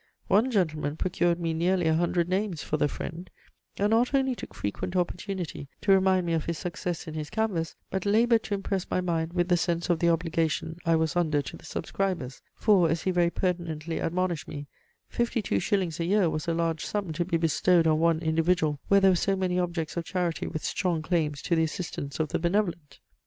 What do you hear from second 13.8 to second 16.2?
admonished me,) "fifty two shillings a